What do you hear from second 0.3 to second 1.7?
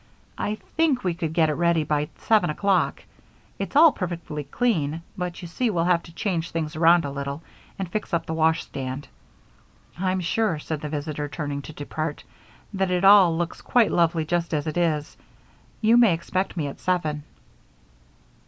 "I think we could get it